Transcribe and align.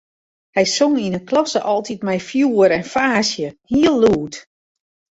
Hy 0.55 0.63
song 0.75 0.95
yn 1.07 1.17
'e 1.17 1.21
klasse 1.29 1.59
altyd 1.71 2.01
mei 2.07 2.21
fjoer 2.29 2.71
en 2.77 2.85
faasje, 2.93 3.49
hiel 3.71 3.95
lûd. 4.03 4.33